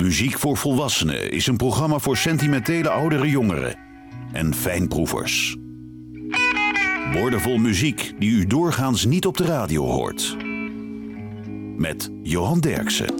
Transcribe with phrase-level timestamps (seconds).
[0.00, 3.76] Muziek voor Volwassenen is een programma voor sentimentele oudere jongeren
[4.32, 5.56] en fijnproevers.
[7.12, 10.36] Woordenvol muziek die u doorgaans niet op de radio hoort.
[11.76, 13.14] Met Johan Derksen.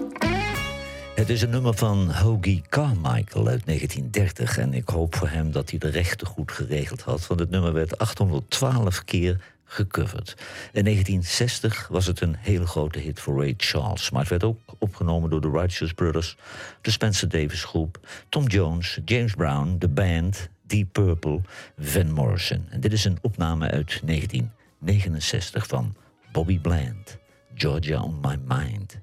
[1.15, 5.69] Het is een nummer van Hoagie Carmichael uit 1930 en ik hoop voor hem dat
[5.69, 9.41] hij de rechten goed geregeld had, want het nummer werd 812 keer
[9.71, 10.35] gecoverd.
[10.71, 14.59] In 1960 was het een hele grote hit voor Ray Charles, maar het werd ook
[14.77, 16.37] opgenomen door de Righteous Brothers,
[16.81, 21.41] de Spencer Davis Groep, Tom Jones, James Brown, de band, Deep Purple,
[21.77, 22.65] Van Morrison.
[22.69, 25.95] En dit is een opname uit 1969 van
[26.31, 27.17] Bobby Bland,
[27.55, 28.99] Georgia on My Mind.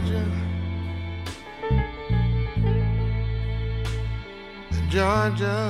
[0.00, 0.24] Georgia,
[4.88, 5.60] Georgia,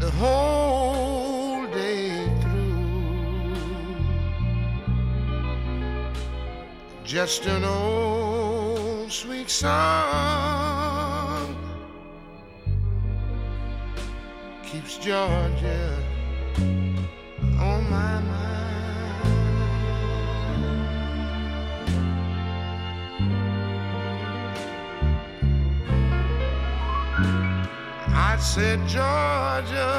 [0.00, 3.56] the whole day through,
[7.04, 10.36] just an old sweet song.
[14.62, 16.11] Keeps Georgia
[28.54, 29.92] said, Georgia,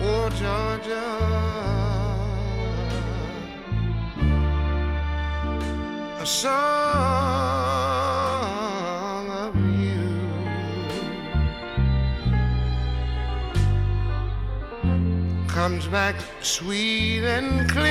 [0.00, 1.06] oh, Georgia,
[6.20, 6.58] a song
[9.28, 10.08] of you.
[15.48, 17.88] Comes back sweet and clear.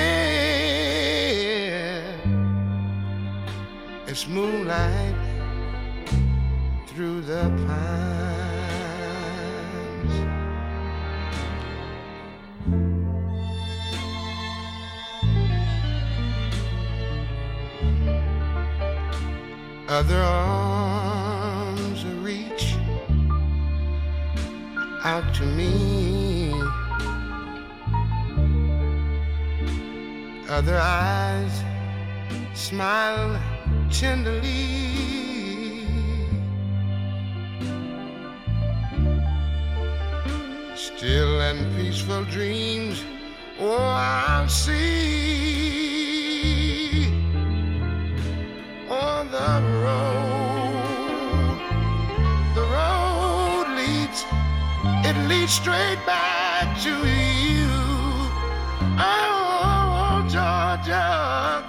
[4.07, 5.06] It's moonlight
[7.27, 8.87] the pines.
[19.89, 22.75] Other arms reach
[25.03, 26.53] out to me.
[30.47, 31.61] Other eyes
[32.53, 33.37] smile
[33.91, 35.16] tenderly.
[40.97, 43.03] Still and peaceful dreams,
[43.59, 44.67] oh, I'll see
[48.89, 51.59] on the road.
[52.55, 54.25] The road leads,
[55.05, 57.69] it leads straight back to you.
[58.97, 61.63] Oh, Georgia.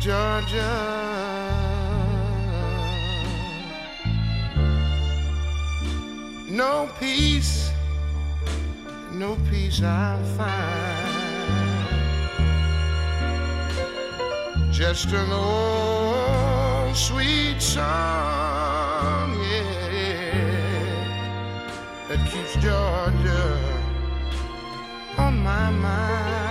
[0.00, 1.25] Georgia.
[6.56, 7.70] No peace,
[9.12, 11.04] no peace I'll find.
[14.72, 20.80] Just an old sweet song, yeah,
[22.08, 23.60] that keeps Georgia
[25.18, 26.45] on my mind.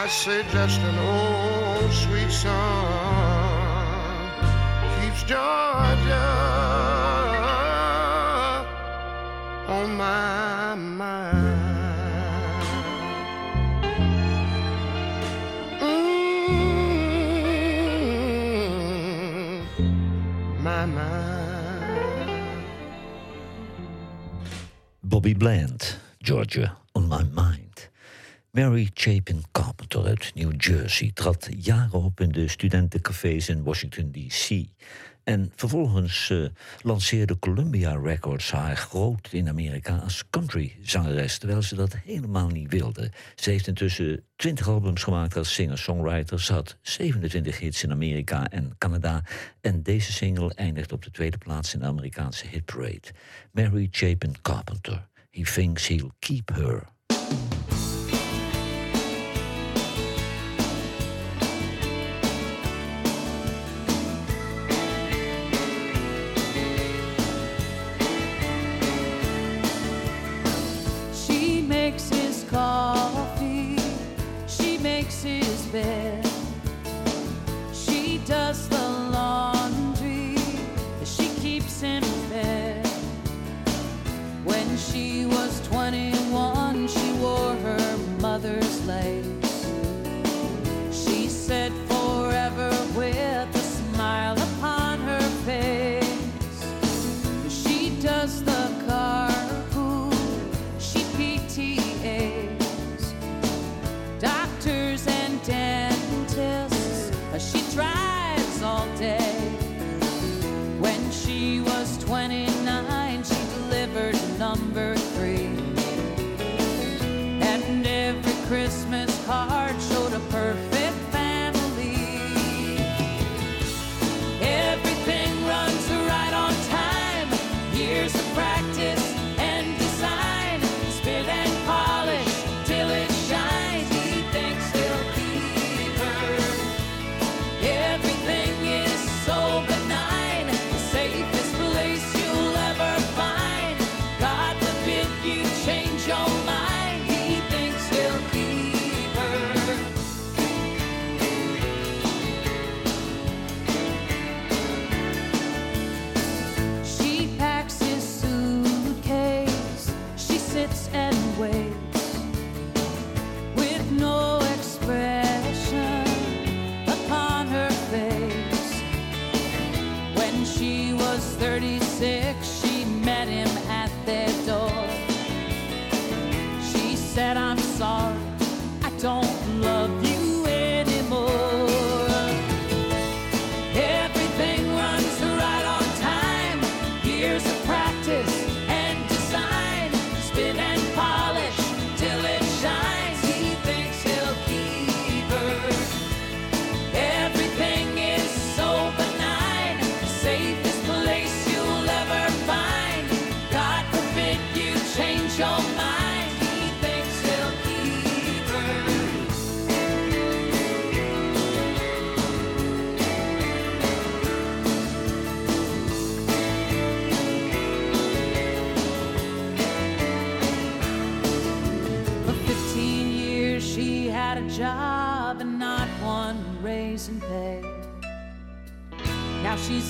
[0.00, 4.30] I say just an old sweet song
[5.00, 6.28] keeps Georgia
[9.66, 11.58] on my mind.
[19.40, 22.64] Mm, my mind.
[25.02, 27.67] Bobby Bland, Georgia on My Mind.
[28.58, 34.64] Mary Chapin Carpenter uit New Jersey trad jaren op in de studentencafés in Washington D.C.
[35.24, 36.44] En vervolgens eh,
[36.82, 43.12] lanceerde Columbia Records haar groot in Amerika als country-zangeres, terwijl ze dat helemaal niet wilde.
[43.34, 46.40] Ze heeft intussen 20 albums gemaakt als singer-songwriter.
[46.40, 49.24] Ze had 27 hits in Amerika en Canada.
[49.60, 53.08] En deze single eindigt op de tweede plaats in de Amerikaanse hitparade.
[53.52, 55.08] Mary Chapin Carpenter.
[55.30, 56.96] He thinks he'll keep her.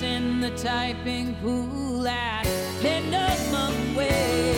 [0.08, 2.44] in the typing pool at
[2.82, 4.57] Minimum Wage.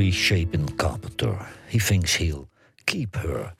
[0.00, 1.36] Reshapen Carpenter.
[1.68, 2.48] He thinks he'll
[2.84, 3.54] keep her.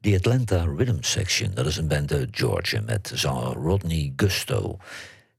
[0.00, 4.76] The Atlanta Rhythm Section, dat is een band uit Georgia met zanger Rodney Gusto.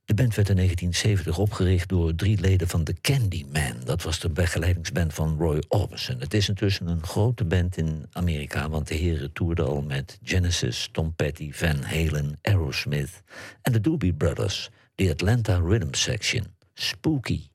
[0.06, 3.76] De band werd in 1970 opgericht door drie leden van The Candyman.
[3.84, 6.20] Dat was de begeleidingsband van Roy Orbison.
[6.20, 10.90] Het is intussen een grote band in Amerika, want de heren toerden al met Genesis,
[10.92, 13.22] Tom Petty, Van Halen, Aerosmith
[13.62, 14.70] en de Doobie Brothers.
[14.96, 16.46] The Atlanta Rhythm Section.
[16.74, 17.51] Spooky.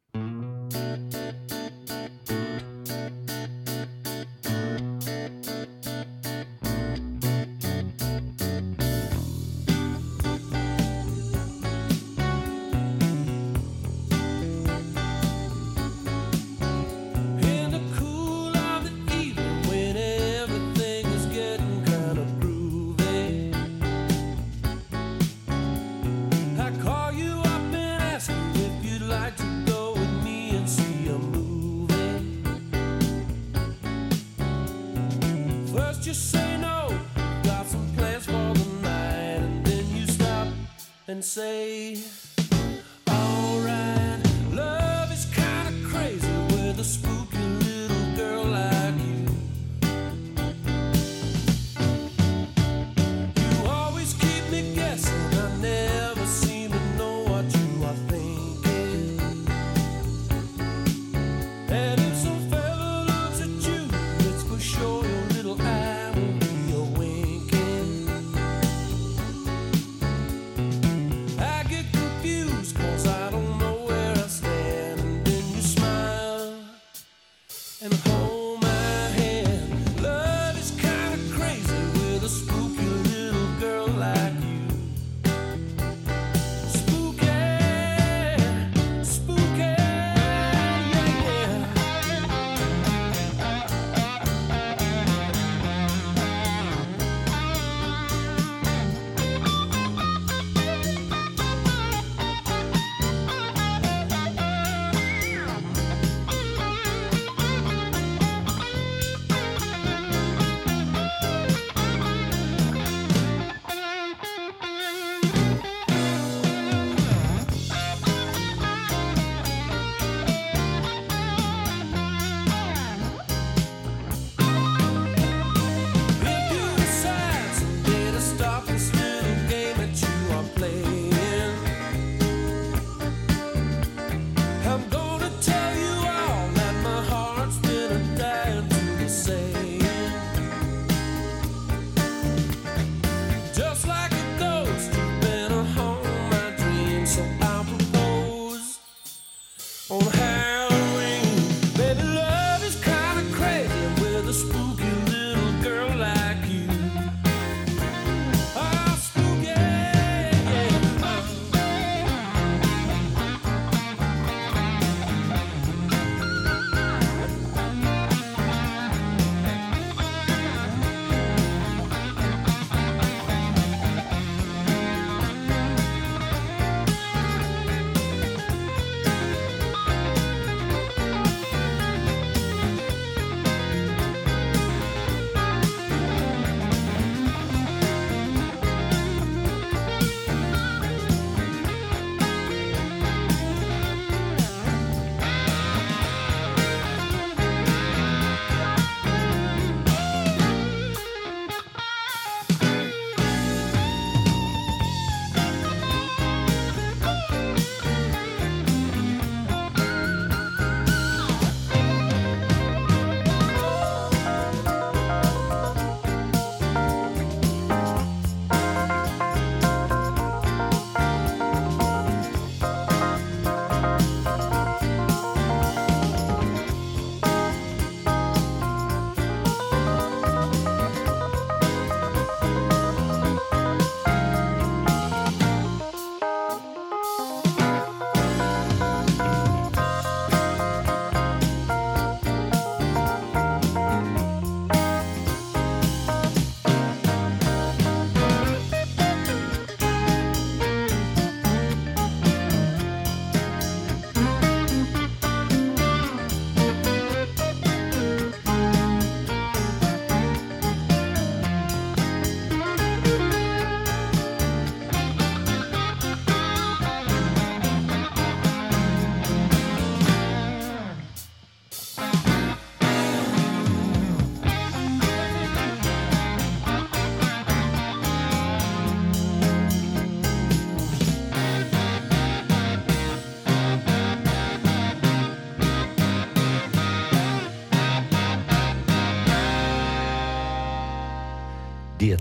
[41.37, 41.76] say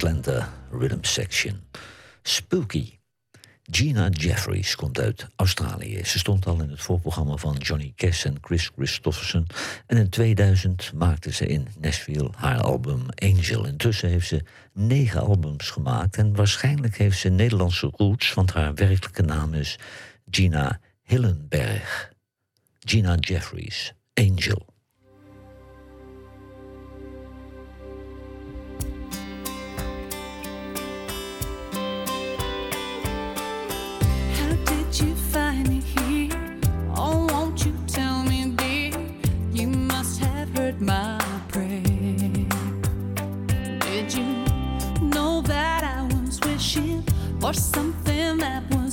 [0.06, 1.62] Atlanta Rhythm Section.
[2.24, 3.00] Spooky.
[3.72, 6.04] Gina Jeffries komt uit Australië.
[6.04, 9.48] Ze stond al in het voorprogramma van Johnny Cash en Chris Christofferson.
[9.88, 13.66] En in 2000 maakte ze in Nashville haar album Angel.
[13.66, 14.44] Intussen heeft ze
[14.74, 16.18] negen albums gemaakt.
[16.18, 19.80] En waarschijnlijk heeft ze Nederlandse roots, want haar werkelijke naam is
[20.30, 22.12] Gina Hillenberg.
[22.80, 24.75] Gina Jeffries, Angel.
[47.46, 48.85] For something that was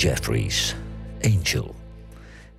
[0.00, 0.74] Jeffries,
[1.20, 1.74] Angel.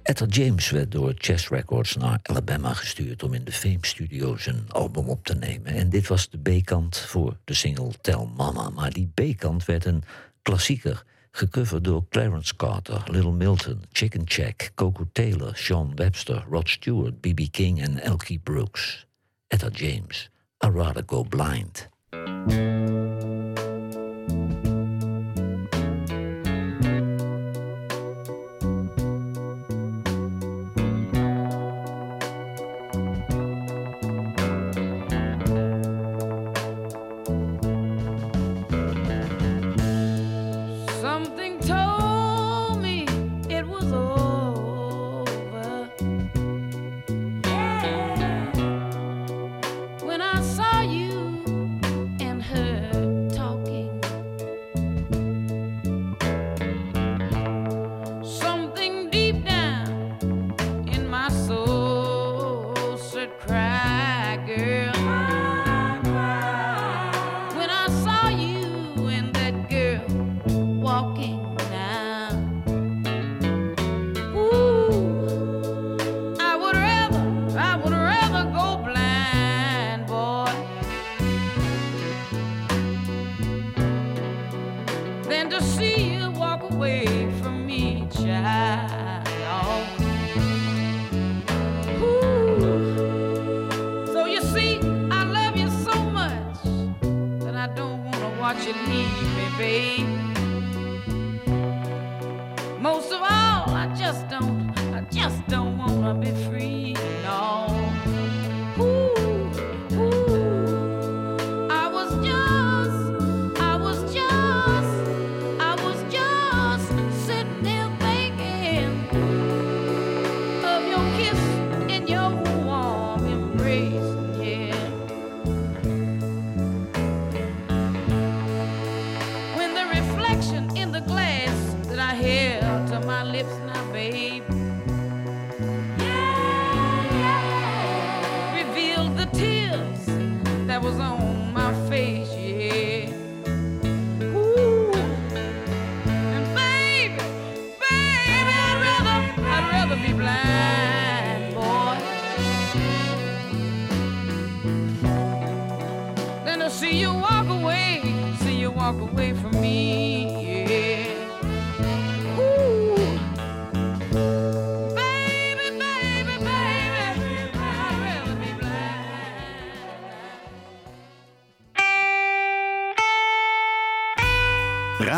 [0.04, 4.66] Etta James werd door Chess Records naar Alabama gestuurd om in de Fame Studios een
[4.68, 5.74] album op te nemen.
[5.74, 8.70] En dit was de B-kant voor de single Tell Mama.
[8.70, 10.04] Maar die B-kant werd een
[10.42, 17.20] klassieker, gecoverd door Clarence Carter, Little Milton, Chicken Check, Coco Taylor, Sean Webster, Rod Stewart,
[17.20, 17.52] B.B.
[17.52, 19.08] King en Elkie Brooks.
[19.48, 20.30] Etta James,
[20.66, 21.90] I'd Rather Go Blind.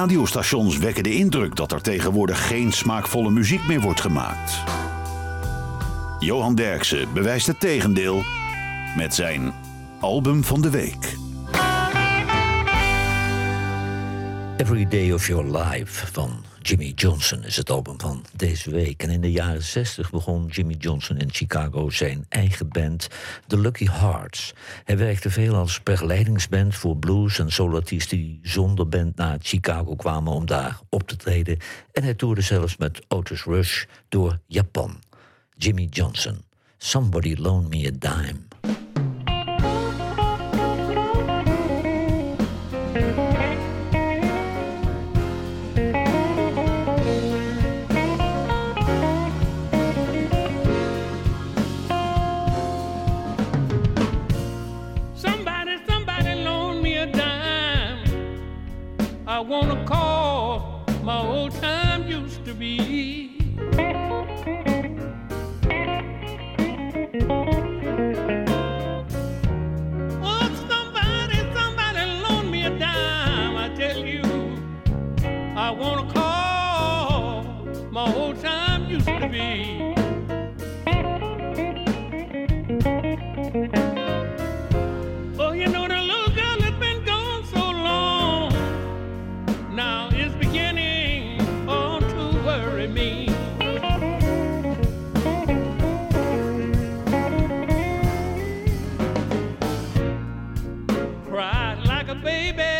[0.04, 4.64] Radiostations wekken de indruk dat er tegenwoordig geen smaakvolle muziek meer wordt gemaakt.
[6.20, 8.24] Johan Derksen bewijst het tegendeel
[8.98, 9.54] met zijn
[10.00, 11.16] album van de week.
[14.58, 16.30] Every Day of Your Life van
[16.66, 19.04] Jimmy Johnson is het album van deze week.
[19.04, 23.08] En in de jaren 60 begon Jimmy Johnson in Chicago zijn eigen band,
[23.48, 24.54] The Lucky Hearts.
[24.84, 30.34] Hij werkte veel als begeleidingsband voor blues- en soulartiesten die zonder band naar Chicago kwamen
[30.34, 31.58] om daar op te treden.
[31.92, 35.00] En hij toerde zelfs met Otis Rush door Japan.
[35.58, 36.44] Jimmy Johnson,
[36.78, 38.53] Somebody Loan Me a Dime.
[102.22, 102.73] Baby.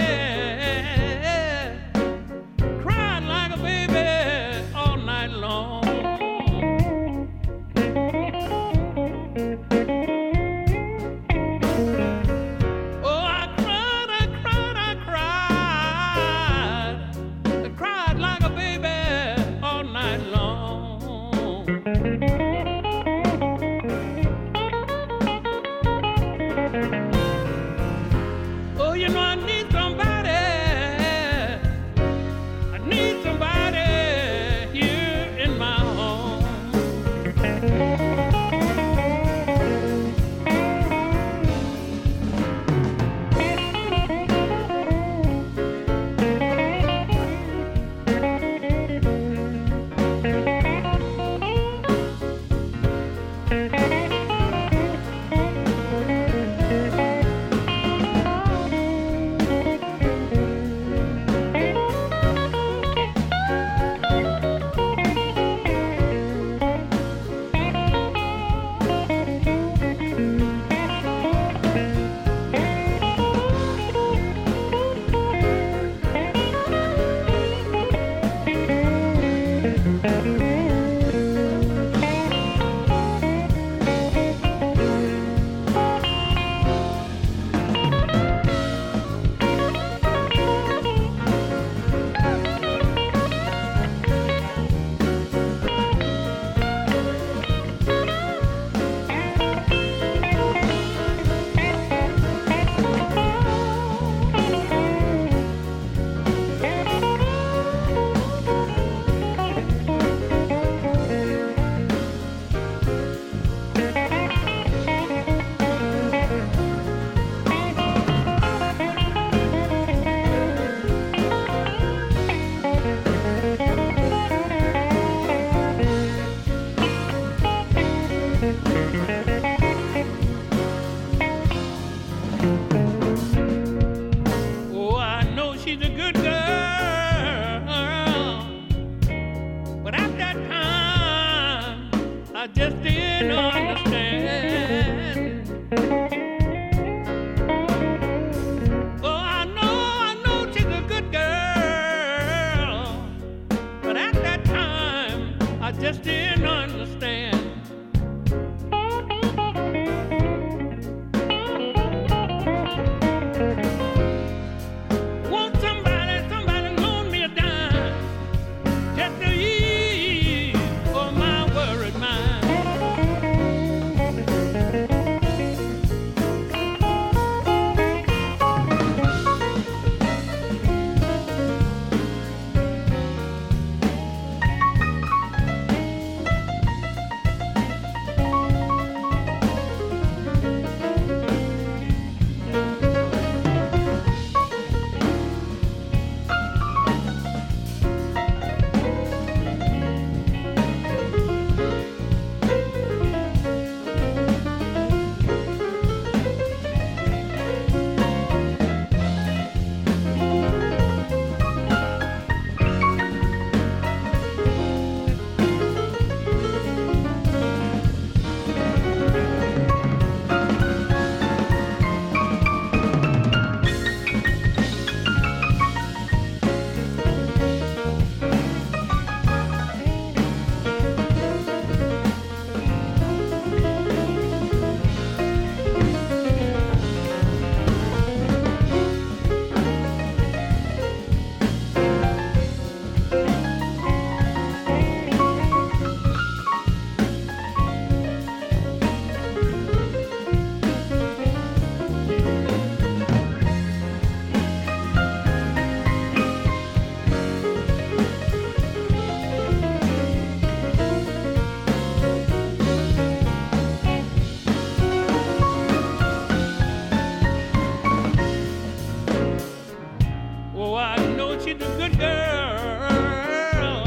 [271.60, 273.84] good girl.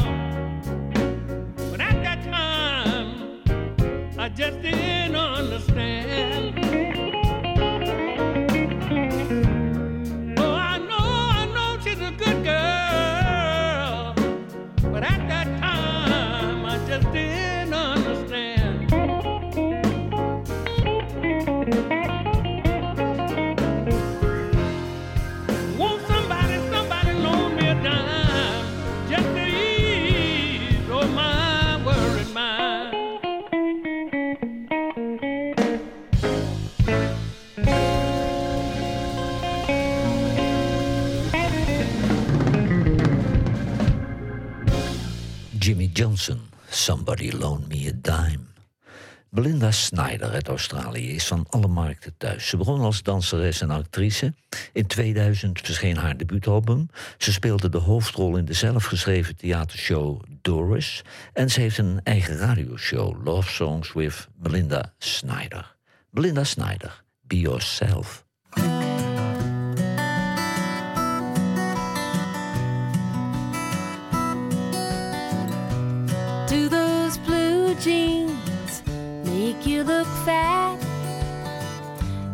[1.71, 3.41] But at that time,
[4.17, 6.36] I just didn't understand.
[45.97, 48.45] Johnson, Somebody Loan Me a Dime.
[49.29, 52.47] Belinda Snyder uit Australië is van alle markten thuis.
[52.47, 54.33] Ze begon als danseres en actrice.
[54.73, 56.89] In 2000 verscheen haar debuutalbum.
[57.17, 61.03] Ze speelde de hoofdrol in de zelfgeschreven theatershow Doris.
[61.33, 65.75] En ze heeft een eigen radioshow, Love Songs with Belinda Snyder.
[66.09, 68.26] Belinda Snyder, Be Yourself.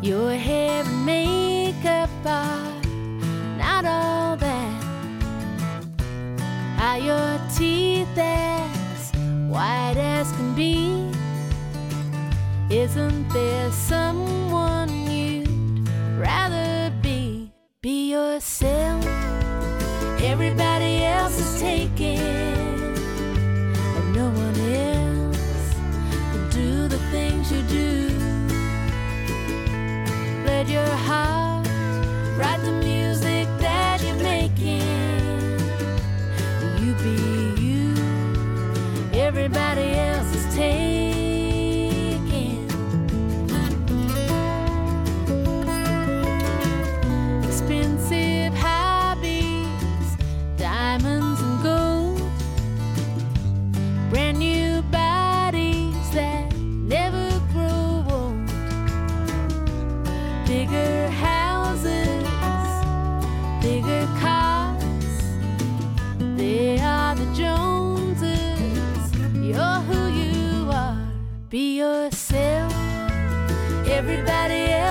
[0.04, 2.82] Your hair and makeup are
[3.58, 4.84] not all that.
[6.78, 9.14] Are your teeth as
[9.48, 11.10] white as can be?
[12.70, 15.88] Isn't there someone you'd
[16.20, 17.54] rather be?
[17.82, 19.06] Be yourself.
[20.22, 22.53] Everybody else is taken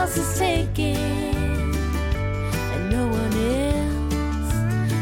[0.03, 0.97] else is taken,
[2.75, 3.33] and no one
[3.71, 4.53] else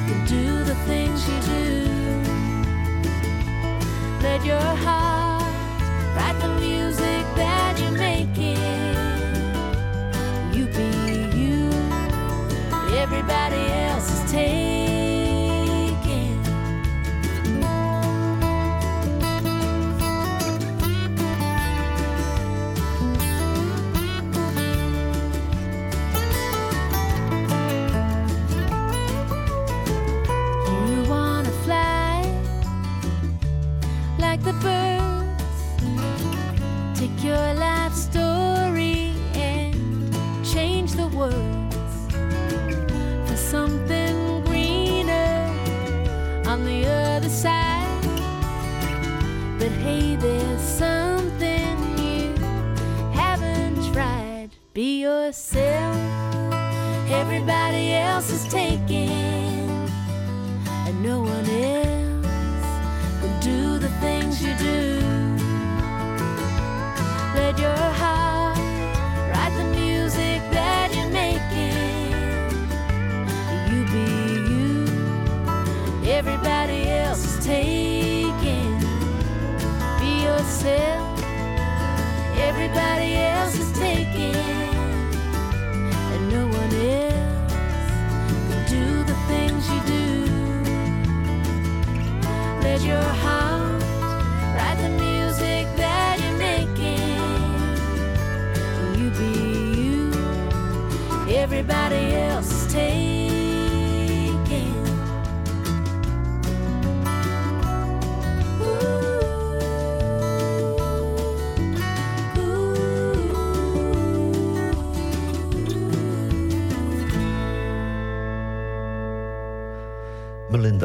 [0.06, 1.88] can do the things you do.
[4.22, 4.99] Let your heart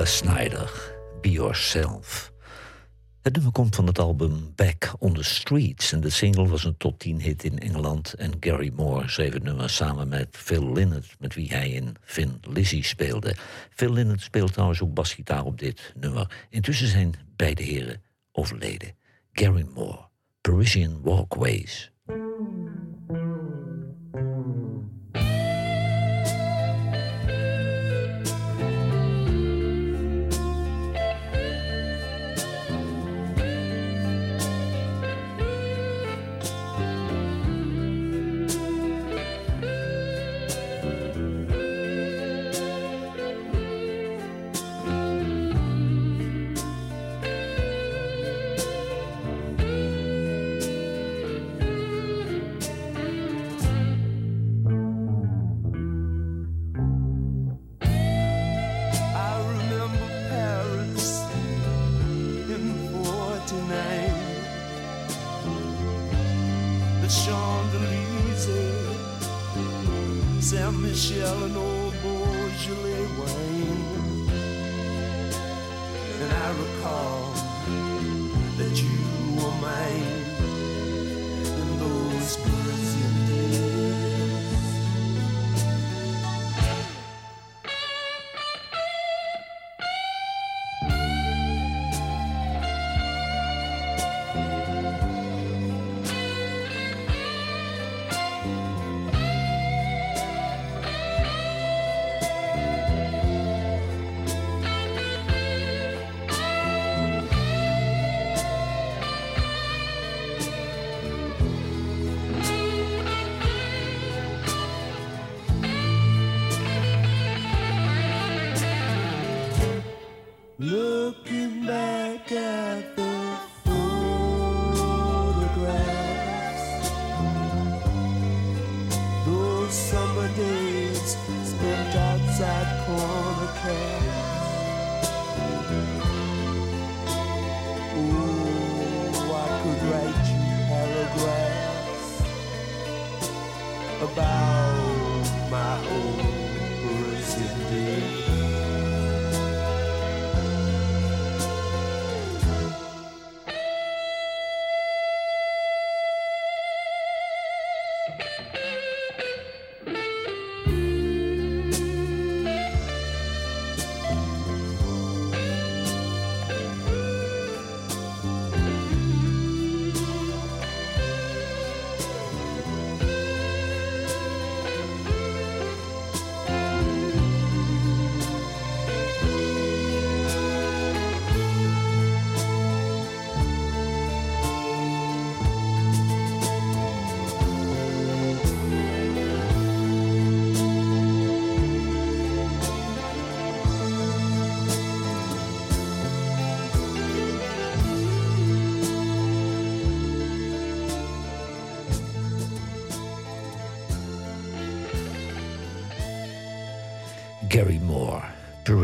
[0.06, 2.32] Snyder, Be Yourself.
[3.22, 5.92] Het nummer komt van het album Back on the Streets.
[5.92, 8.14] En de single was een top 10 hit in Engeland.
[8.14, 12.40] En Gary Moore schreef het nummer samen met Phil Lynott, met wie hij in Finn
[12.42, 13.36] Lizzy speelde.
[13.70, 16.46] Phil Lynott speelt trouwens ook basgitaar op dit nummer.
[16.50, 18.96] Intussen zijn beide heren overleden.
[19.32, 20.10] Gary Moore,
[20.42, 21.92] Parisian Walkways.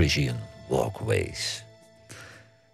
[0.01, 0.37] Parisian
[0.67, 1.63] Walkways.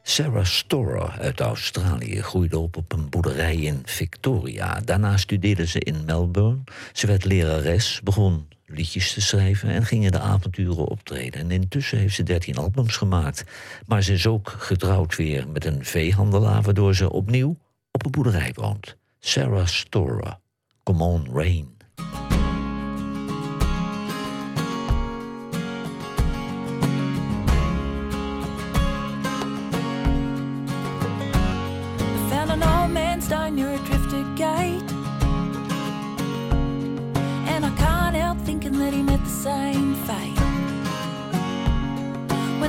[0.04, 4.80] Sarah Storer uit Australië groeide op op een boerderij in Victoria.
[4.86, 6.64] Daarna studeerde ze in Melbourne.
[6.94, 11.40] Ze werd lerares, begon liedjes te schrijven en ging in de avonturen optreden.
[11.40, 13.44] En intussen heeft ze 13 albums gemaakt.
[13.86, 17.58] Maar ze is ook getrouwd weer met een veehandelaar, waardoor ze opnieuw
[17.92, 18.96] op een boerderij woont.
[19.20, 20.38] Sarah Storer,
[20.84, 21.76] Come On Rain.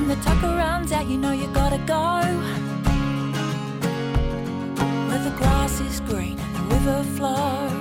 [0.09, 2.21] The tucker runs out, you know you gotta go.
[5.07, 7.71] Where the grass is green and the river flows.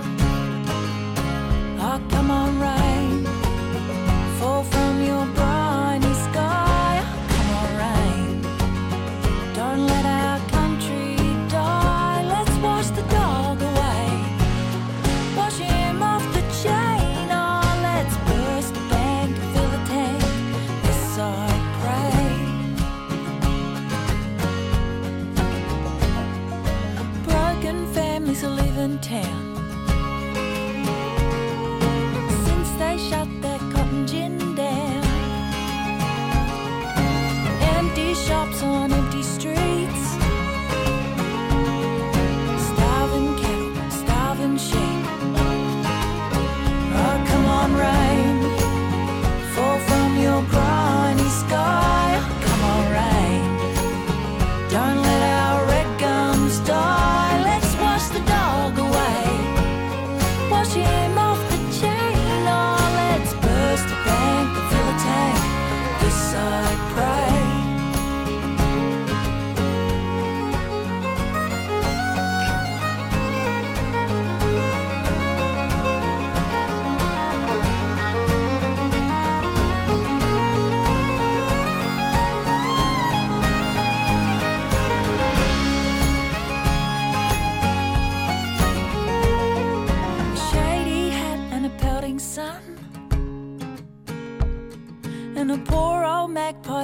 [1.81, 3.25] Oh, ah, come on, rain.
[4.39, 4.63] Fall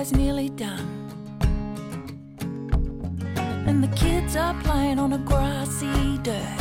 [0.04, 1.08] was nearly done.
[3.66, 6.60] And the kids are playing on a grassy dirt.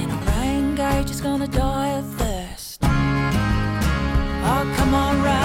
[0.00, 2.80] And a rain gauge is gonna die of thirst.
[2.82, 5.43] Oh, come on, right.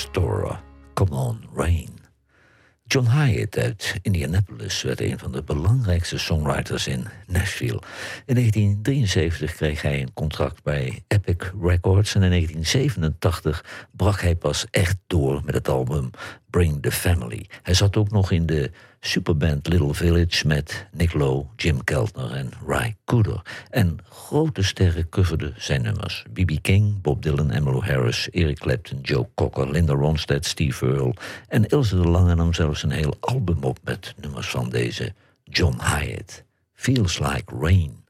[0.00, 0.58] Store
[0.94, 1.88] Come On Rain.
[2.86, 7.82] John Hyatt uit Indianapolis werd een van de belangrijkste songwriters in Nashville.
[8.26, 14.66] In 1973 kreeg hij een contract bij Epic Records en in 1987 brak hij pas
[14.70, 16.10] echt door met het album
[16.50, 17.46] Bring the Family.
[17.62, 18.70] Hij zat ook nog in de
[19.00, 23.42] superband Little Village met Nick Lowe, Jim Keltner en Ry Cooder.
[23.70, 26.24] En grote sterren coverden zijn nummers.
[26.32, 26.50] B.B.
[26.62, 31.14] King, Bob Dylan, Emmylou Harris, Eric Clapton, Joe Cocker, Linda Ronstadt, Steve Earle.
[31.48, 35.76] En Ilse de Lange nam zelfs een heel album op met nummers van deze John
[35.84, 36.44] Hyatt.
[36.74, 38.00] Feels Like Rain.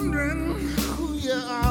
[0.00, 0.56] wondering
[0.96, 1.69] who you are.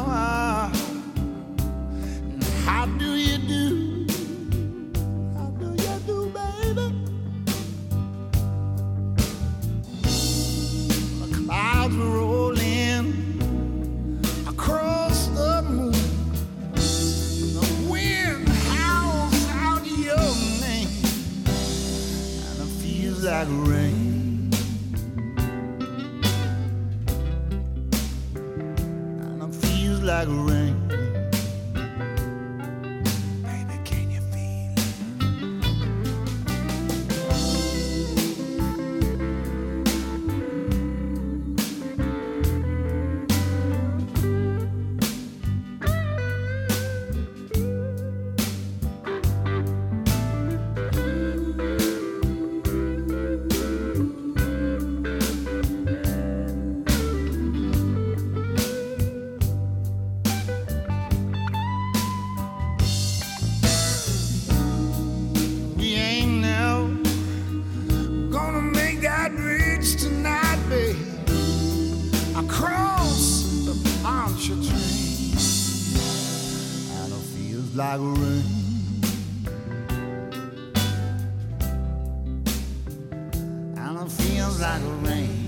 [84.97, 85.38] rain.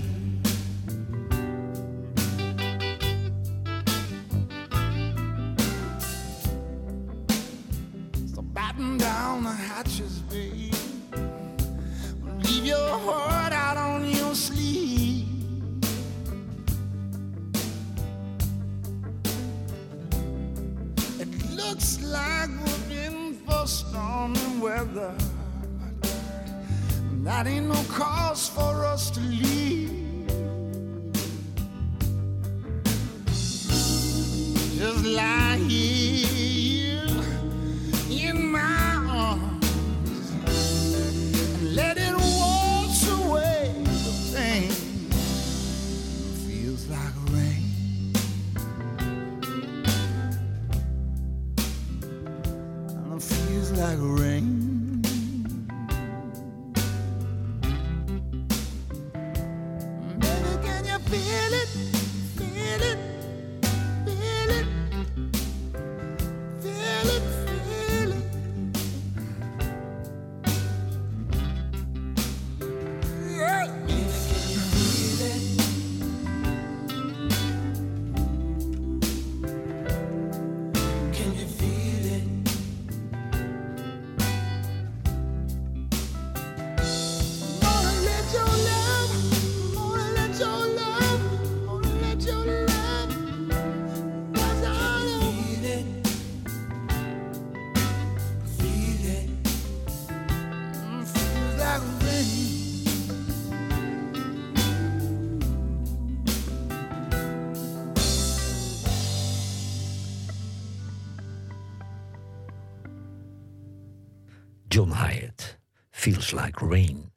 [116.02, 117.12] Feels Like Rain.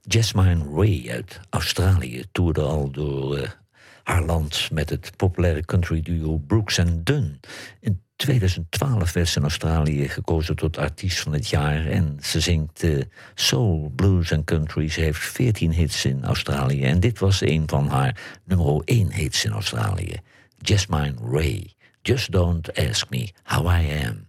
[0.00, 3.48] Jasmine Ray uit Australië toerde al door eh,
[4.02, 7.40] haar land met het populaire country duo Brooks and Dunn.
[7.80, 12.82] In 2012 werd ze in Australië gekozen tot artiest van het jaar en ze zingt
[12.82, 13.02] eh,
[13.34, 14.88] soul, blues en country.
[14.88, 19.44] Ze heeft 14 hits in Australië en dit was een van haar nummer 1 hits
[19.44, 20.20] in Australië.
[20.58, 24.26] Jasmine Ray, Just Don't Ask Me How I Am.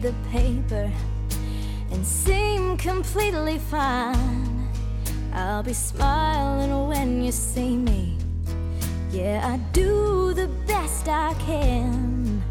[0.00, 0.90] The paper
[1.90, 4.68] and seem completely fine.
[5.32, 8.16] I'll be smiling when you see me.
[9.10, 12.42] Yeah, I do the best I can.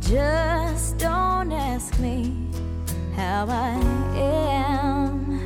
[0.00, 2.36] Just don't ask me
[3.16, 3.80] how I
[4.16, 5.40] am.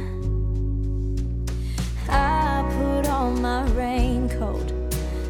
[2.08, 4.72] I put on my raincoat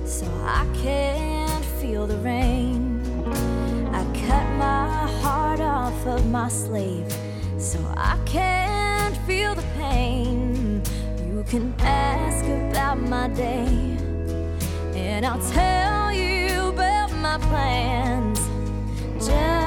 [0.05, 2.68] so I can't feel the rain.
[6.07, 7.13] Of my sleeve
[7.59, 10.83] so I can't feel the pain.
[11.27, 13.67] You can ask about my day,
[14.95, 18.39] and I'll tell you about my plans.
[19.17, 19.58] Just